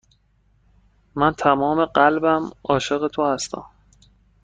من 1.15 1.31
تمام 1.31 1.85
قلبم 1.85 2.51
عاشق 2.69 3.07
تو 3.07 3.25
هستم. 3.33 3.63